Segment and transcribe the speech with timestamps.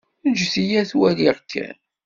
[0.31, 1.77] Ǧǧet-iyi ad t-waliɣ kan.